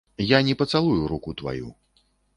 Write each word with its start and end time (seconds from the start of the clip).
Я 0.27 0.39
не 0.47 0.55
пацалую 0.61 1.05
руку 1.13 1.37
тваю. 1.43 1.73